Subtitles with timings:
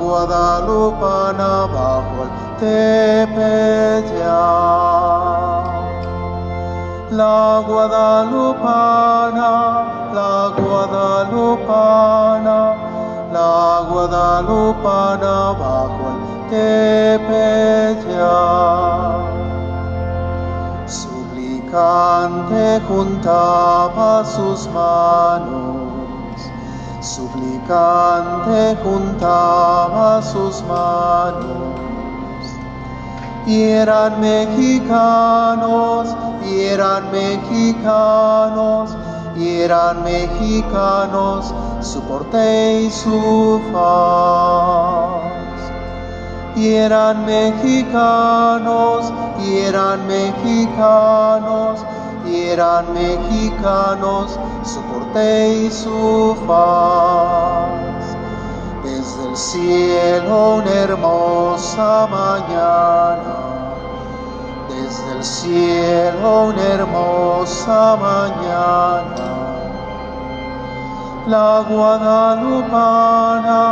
[0.00, 4.14] guadalupana bajo el tepeyac.
[7.10, 9.50] la guadalupana,
[10.12, 12.56] la guadalupana,
[13.32, 16.18] la guadalupana bajo el
[16.50, 18.04] tepeyac.
[20.86, 25.63] Suplicante juntaba sus manos,
[27.64, 31.74] suplicante juntaba sus manos
[33.46, 36.08] y eran mexicanos,
[36.46, 38.96] y eran mexicanos,
[39.36, 45.20] y eran mexicanos su porte y su faz.
[46.56, 49.12] Y eran mexicanos,
[49.44, 51.84] y eran mexicanos,
[52.34, 58.16] y eran mexicanos su porte y su faz
[58.82, 63.36] desde el cielo una hermosa mañana,
[64.68, 69.30] desde el cielo una hermosa mañana.
[71.26, 73.62] La guadalupana,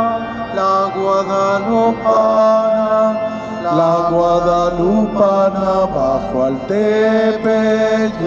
[0.55, 3.32] la guadalupana,
[3.63, 8.23] la guadalupana bajo al tepeyac.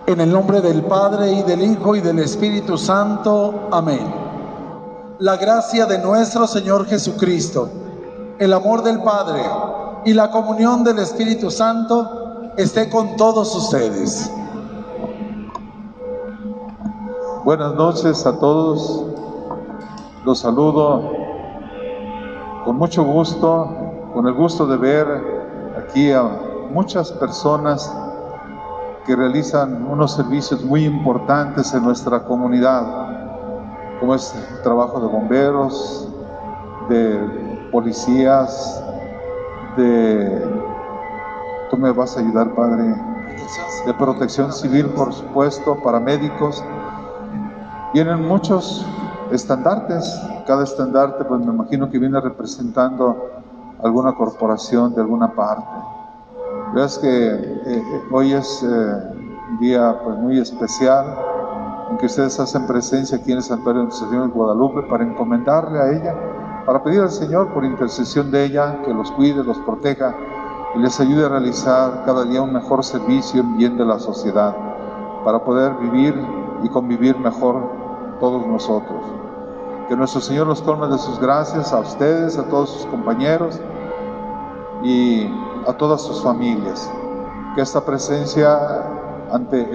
[0.06, 3.68] En el nombre del Padre y del Hijo y del Espíritu Santo.
[3.70, 4.21] Amén.
[5.18, 7.68] La gracia de nuestro Señor Jesucristo,
[8.38, 9.42] el amor del Padre
[10.04, 14.30] y la comunión del Espíritu Santo esté con todos ustedes.
[17.44, 19.04] Buenas noches a todos.
[20.24, 21.10] Los saludo
[22.64, 23.68] con mucho gusto,
[24.14, 25.06] con el gusto de ver
[25.76, 26.22] aquí a
[26.70, 27.92] muchas personas
[29.06, 33.21] que realizan unos servicios muy importantes en nuestra comunidad,
[34.02, 36.08] como es el trabajo de bomberos,
[36.88, 38.82] de policías,
[39.76, 40.44] de...
[41.70, 42.96] Tú me vas a ayudar, Padre,
[43.86, 46.64] de protección civil, por supuesto, paramédicos.
[47.94, 48.84] Vienen muchos
[49.30, 53.30] estandartes, cada estandarte pues me imagino que viene representando
[53.84, 55.78] alguna corporación de alguna parte.
[56.74, 58.66] Veas que eh, eh, hoy es eh,
[59.50, 61.31] un día pues muy especial
[61.90, 65.04] en que ustedes hacen presencia aquí en el Santuario de Nuestra Señora de Guadalupe para
[65.04, 66.14] encomendarle a ella,
[66.64, 70.14] para pedir al Señor por intercesión de ella que los cuide, los proteja
[70.74, 74.56] y les ayude a realizar cada día un mejor servicio en bien de la sociedad,
[75.24, 76.14] para poder vivir
[76.62, 77.62] y convivir mejor
[78.20, 79.04] todos nosotros.
[79.88, 83.60] Que nuestro Señor los colme de sus gracias a ustedes, a todos sus compañeros
[84.82, 85.28] y
[85.66, 86.90] a todas sus familias.
[87.54, 89.01] Que esta presencia
[89.32, 89.66] ante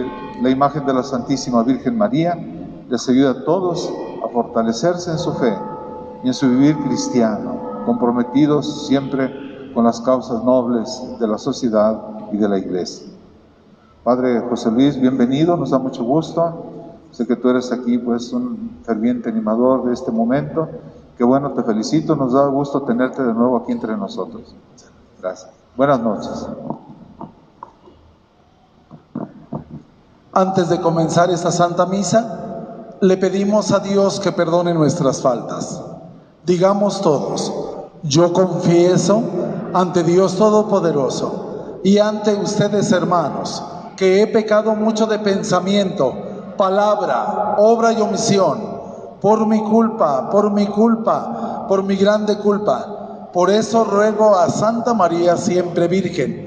[0.41, 2.35] la imagen de la Santísima Virgen María
[2.89, 3.91] les ayude a todos
[4.23, 5.53] a fortalecerse en su fe
[6.23, 11.99] y en su vivir cristiano, comprometidos siempre con las causas nobles de la sociedad
[12.31, 13.07] y de la iglesia.
[14.03, 16.63] Padre José Luis, bienvenido, nos da mucho gusto.
[17.11, 20.67] Sé que tú eres aquí pues un ferviente animador de este momento.
[21.17, 24.55] Qué bueno, te felicito, nos da gusto tenerte de nuevo aquí entre nosotros.
[25.19, 25.51] Gracias.
[25.75, 26.47] Buenas noches.
[30.37, 35.81] Antes de comenzar esta Santa Misa, le pedimos a Dios que perdone nuestras faltas.
[36.45, 37.51] Digamos todos,
[38.03, 39.23] yo confieso
[39.73, 43.63] ante Dios Todopoderoso y ante ustedes hermanos,
[43.95, 46.13] que he pecado mucho de pensamiento,
[46.55, 48.59] palabra, obra y omisión,
[49.19, 53.29] por mi culpa, por mi culpa, por mi grande culpa.
[53.33, 56.46] Por eso ruego a Santa María siempre Virgen,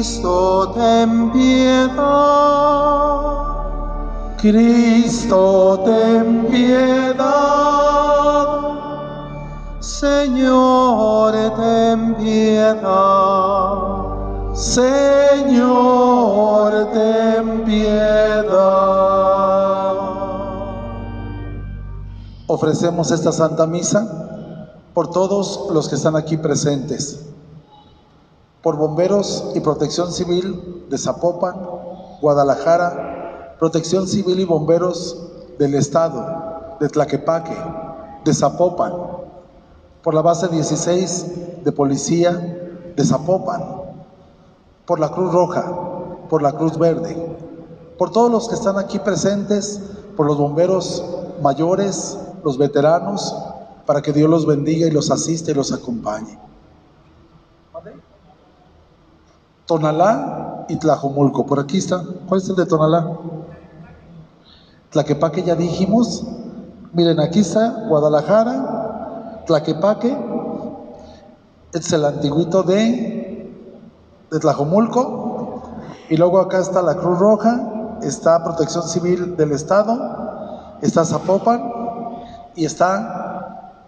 [0.00, 2.00] Cristo, ten piedad.
[4.40, 7.28] Cristo, ten piedad.
[9.78, 13.76] Señor, ten piedad.
[14.54, 15.92] Señor,
[16.94, 18.48] ten piedad.
[22.46, 24.08] Ofrecemos esta Santa Misa
[24.94, 27.29] por todos los que están aquí presentes.
[28.62, 31.54] Por bomberos y protección civil de Zapopan,
[32.20, 35.16] Guadalajara, protección civil y bomberos
[35.58, 37.56] del Estado, de Tlaquepaque,
[38.24, 38.92] de Zapopan,
[40.02, 42.32] por la base 16 de policía
[42.96, 43.62] de Zapopan,
[44.84, 45.72] por la Cruz Roja,
[46.28, 47.16] por la Cruz Verde,
[47.98, 49.80] por todos los que están aquí presentes,
[50.16, 51.04] por los bomberos
[51.42, 53.34] mayores, los veteranos,
[53.86, 56.49] para que Dios los bendiga y los asiste y los acompañe.
[59.70, 61.46] Tonalá y Tlajomulco.
[61.46, 62.02] Por aquí está.
[62.26, 63.08] ¿Cuál es el de Tonalá?
[64.90, 66.24] Tlaquepaque ya dijimos.
[66.92, 70.18] Miren, aquí está Guadalajara, Tlaquepaque.
[71.72, 73.48] Este es el antiguito de,
[74.32, 75.62] de Tlajomulco.
[76.08, 81.72] Y luego acá está la Cruz Roja, está Protección Civil del Estado, está Zapopan
[82.56, 83.84] y está,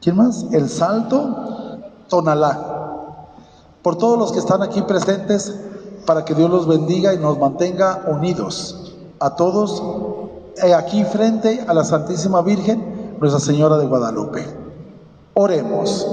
[0.00, 0.46] ¿quién más?
[0.52, 2.69] El Salto, Tonalá
[3.82, 5.54] por todos los que están aquí presentes,
[6.06, 9.82] para que Dios los bendiga y nos mantenga unidos a todos
[10.62, 14.46] eh, aquí frente a la Santísima Virgen, Nuestra Señora de Guadalupe.
[15.34, 16.06] Oremos.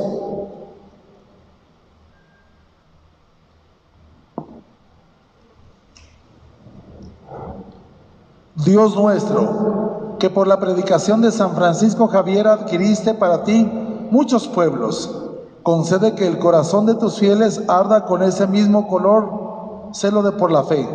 [8.55, 13.63] Dios nuestro, que por la predicación de San Francisco Javier adquiriste para ti
[14.11, 15.26] muchos pueblos,
[15.67, 20.49] Concede que el corazón de tus fieles arda con ese mismo color, celo de por
[20.49, 20.87] la fe,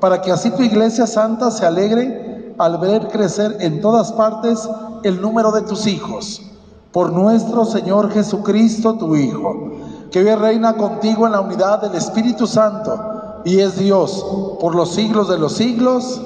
[0.00, 4.66] para que así tu iglesia santa se alegre al ver crecer en todas partes
[5.02, 6.40] el número de tus hijos.
[6.90, 9.72] Por nuestro Señor Jesucristo, tu Hijo,
[10.10, 14.24] que hoy reina contigo en la unidad del Espíritu Santo y es Dios
[14.58, 16.22] por los siglos de los siglos.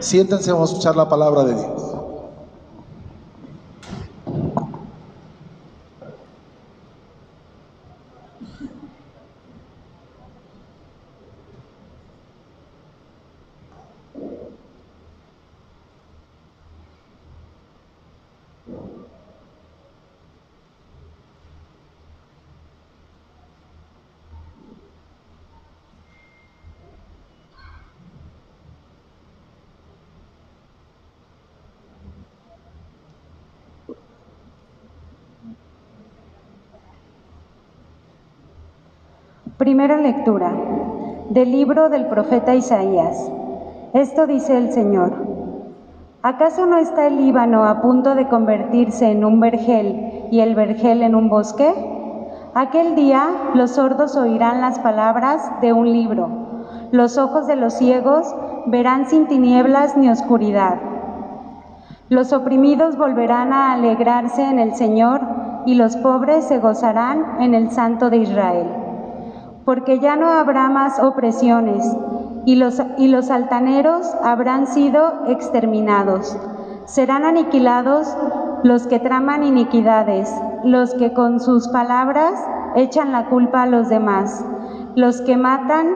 [0.00, 1.77] Siéntense, vamos a escuchar la palabra de Dios.
[39.96, 40.52] Lectura
[41.30, 43.32] del libro del profeta Isaías.
[43.94, 45.12] Esto dice el Señor.
[46.22, 51.02] ¿Acaso no está el Líbano a punto de convertirse en un vergel y el vergel
[51.02, 51.72] en un bosque?
[52.54, 56.28] Aquel día los sordos oirán las palabras de un libro,
[56.92, 58.34] los ojos de los ciegos
[58.66, 60.76] verán sin tinieblas ni oscuridad.
[62.10, 65.22] Los oprimidos volverán a alegrarse en el Señor
[65.64, 68.87] y los pobres se gozarán en el Santo de Israel
[69.68, 71.84] porque ya no habrá más opresiones,
[72.46, 76.34] y los, y los altaneros habrán sido exterminados.
[76.86, 78.16] Serán aniquilados
[78.62, 82.42] los que traman iniquidades, los que con sus palabras
[82.76, 84.42] echan la culpa a los demás,
[84.94, 85.88] los que matan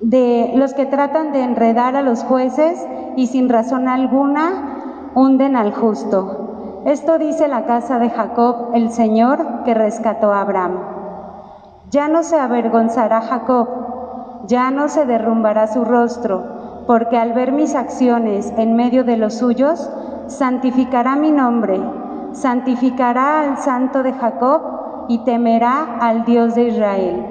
[0.00, 2.82] de los que tratan de enredar a los jueces
[3.14, 6.80] y sin razón alguna hunden al justo.
[6.86, 10.97] Esto dice la casa de Jacob, el Señor que rescató a Abraham.
[11.90, 13.68] Ya no se avergonzará Jacob,
[14.46, 19.34] ya no se derrumbará su rostro, porque al ver mis acciones en medio de los
[19.34, 19.90] suyos,
[20.26, 21.80] santificará mi nombre,
[22.32, 27.26] santificará al santo de Jacob y temerá al Dios de Israel.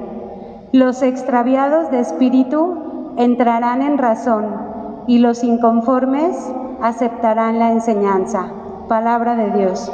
[0.72, 4.46] Los extraviados de espíritu entrarán en razón
[5.06, 8.52] y los inconformes aceptarán la enseñanza.
[8.88, 9.92] Palabra de Dios.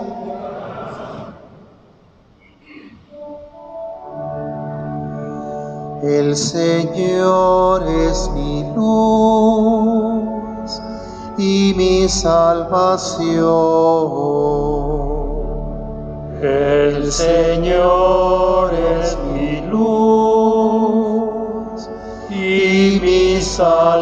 [6.04, 10.02] El Señor es mi luz
[11.38, 13.40] y mi salvación.
[16.42, 21.10] El Señor es mi luz
[22.30, 23.94] y mi salvación.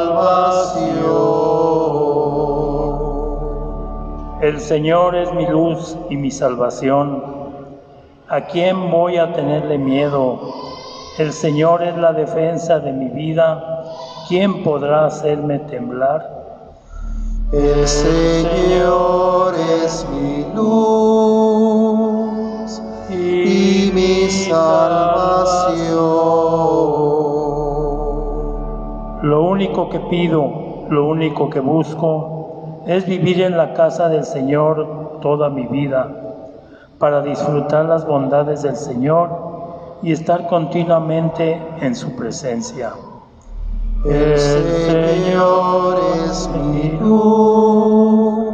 [4.41, 7.23] El Señor es mi luz y mi salvación.
[8.27, 10.70] ¿A quién voy a tenerle miedo?
[11.17, 13.83] El Señor es la defensa de mi vida.
[14.29, 16.41] ¿Quién podrá hacerme temblar?
[17.51, 20.71] El Señor es mi luz
[23.09, 25.81] y mi salvación.
[29.23, 35.19] Lo único que pido, lo único que busco, es vivir en la casa del Señor
[35.21, 36.09] toda mi vida,
[36.99, 39.50] para disfrutar las bondades del Señor
[40.03, 42.93] y estar continuamente en su presencia.
[44.05, 48.51] El Señor es mi luz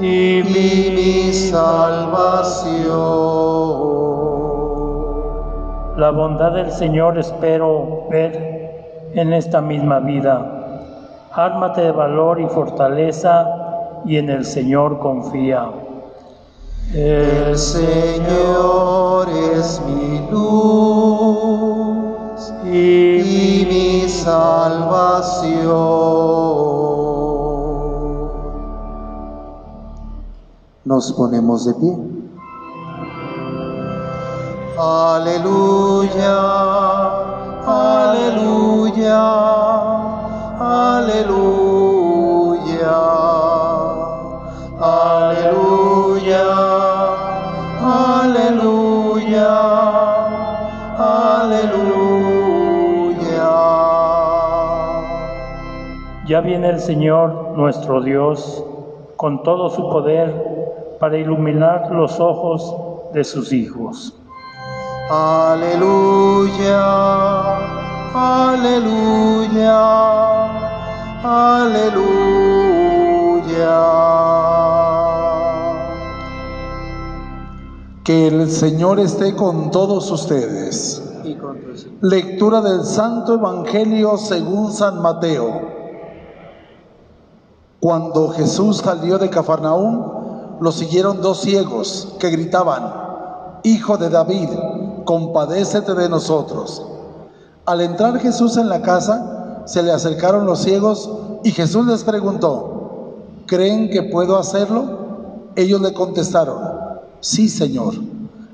[0.00, 2.90] y mi salvación.
[5.96, 11.26] La bondad del Señor espero ver en esta misma vida.
[11.32, 13.44] Ármate de valor y fortaleza
[14.04, 15.68] y en el Señor confía.
[16.92, 21.60] El Señor es mi luz
[22.64, 25.60] y mi salvación.
[30.84, 31.96] Nos ponemos de pie.
[34.76, 36.40] Aleluya,
[37.66, 39.22] aleluya,
[40.98, 41.70] aleluya,
[56.30, 58.64] Ya viene el Señor nuestro Dios
[59.16, 62.72] con todo su poder para iluminar los ojos
[63.12, 64.14] de sus hijos.
[65.10, 66.78] Aleluya,
[68.14, 69.74] aleluya,
[71.24, 72.20] aleluya.
[78.04, 81.02] Que el Señor esté con todos ustedes.
[81.24, 81.98] Y con tu Señor.
[82.02, 85.69] Lectura del Santo Evangelio según San Mateo.
[87.80, 92.92] Cuando Jesús salió de Cafarnaúm, lo siguieron dos ciegos que gritaban,
[93.62, 94.48] Hijo de David,
[95.04, 96.82] compadécete de nosotros.
[97.64, 101.10] Al entrar Jesús en la casa, se le acercaron los ciegos
[101.44, 103.14] y Jesús les preguntó,
[103.46, 104.98] ¿creen que puedo hacerlo?
[105.56, 106.58] Ellos le contestaron,
[107.20, 107.94] sí, Señor.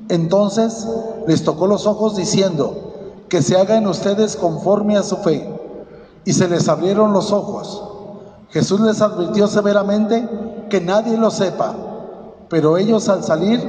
[0.09, 0.87] Entonces
[1.27, 2.87] les tocó los ojos diciendo,
[3.29, 5.53] que se haga en ustedes conforme a su fe.
[6.25, 7.83] Y se les abrieron los ojos.
[8.57, 10.27] Jesús les advirtió severamente
[10.71, 11.75] que nadie lo sepa,
[12.49, 13.61] pero ellos al salir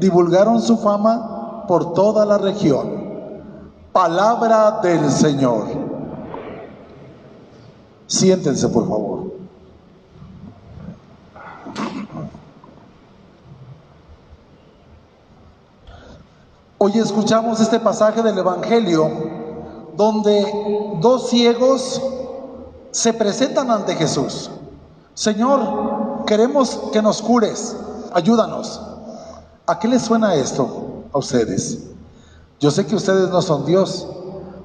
[0.00, 2.88] divulgaron su fama por toda la región.
[3.92, 5.66] Palabra del Señor.
[8.06, 9.32] Siéntense, por favor.
[16.78, 19.10] Hoy escuchamos este pasaje del Evangelio
[19.98, 22.00] donde dos ciegos
[22.92, 24.50] se presentan ante Jesús.
[25.14, 27.76] Señor, queremos que nos cures,
[28.12, 28.80] ayúdanos.
[29.66, 31.78] ¿A qué les suena esto a ustedes?
[32.58, 34.06] Yo sé que ustedes no son Dios,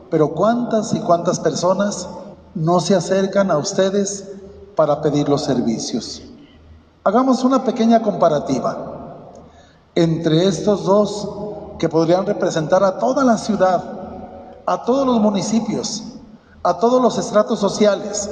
[0.10, 2.08] pero ¿cuántas y cuántas personas
[2.54, 4.26] no se acercan a ustedes
[4.76, 6.22] para pedir los servicios?
[7.04, 9.30] Hagamos una pequeña comparativa
[9.94, 11.30] entre estos dos
[11.78, 13.84] que podrían representar a toda la ciudad,
[14.66, 16.04] a todos los municipios,
[16.65, 18.28] a todos los estratos sociales,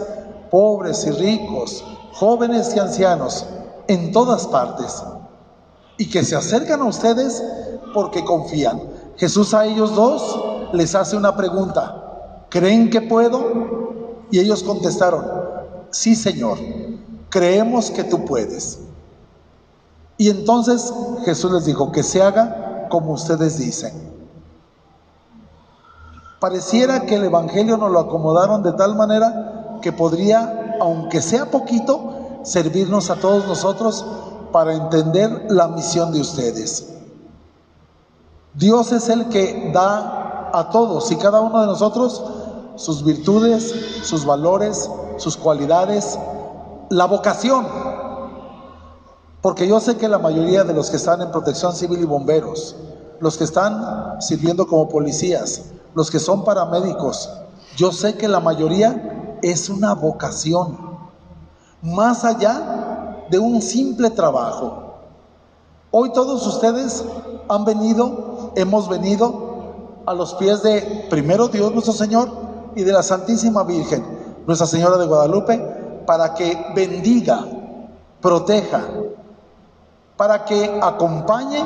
[0.50, 3.46] pobres y ricos, jóvenes y ancianos,
[3.88, 5.04] en todas partes,
[5.98, 7.44] y que se acercan a ustedes
[7.94, 8.82] porque confían.
[9.18, 10.44] Jesús a ellos dos
[10.74, 14.26] les hace una pregunta, ¿creen que puedo?
[14.32, 15.24] Y ellos contestaron,
[15.92, 16.58] sí Señor,
[17.30, 18.80] creemos que tú puedes.
[20.18, 20.92] Y entonces
[21.24, 24.13] Jesús les dijo, que se haga como ustedes dicen.
[26.44, 32.42] Pareciera que el Evangelio nos lo acomodaron de tal manera que podría, aunque sea poquito,
[32.44, 34.06] servirnos a todos nosotros
[34.52, 36.96] para entender la misión de ustedes.
[38.56, 42.22] Dios es el que da a todos y cada uno de nosotros
[42.76, 46.20] sus virtudes, sus valores, sus cualidades,
[46.90, 47.66] la vocación.
[49.42, 52.76] Porque yo sé que la mayoría de los que están en protección civil y bomberos,
[53.22, 57.30] los que están sirviendo como policías, los que son paramédicos,
[57.76, 60.78] yo sé que la mayoría es una vocación,
[61.82, 64.96] más allá de un simple trabajo.
[65.92, 67.04] Hoy todos ustedes
[67.50, 69.54] han venido, hemos venido
[70.06, 72.30] a los pies de primero Dios nuestro Señor
[72.76, 74.04] y de la Santísima Virgen,
[74.48, 75.58] Nuestra Señora de Guadalupe,
[76.06, 77.46] para que bendiga,
[78.22, 78.82] proteja,
[80.18, 81.64] para que acompañe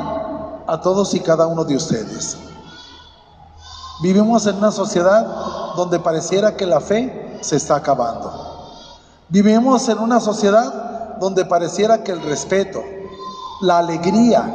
[0.68, 2.38] a todos y cada uno de ustedes.
[4.00, 5.26] Vivimos en una sociedad
[5.76, 8.32] donde pareciera que la fe se está acabando.
[9.30, 12.84] Vivimos en una sociedad donde pareciera que el respeto,
[13.62, 14.54] la alegría,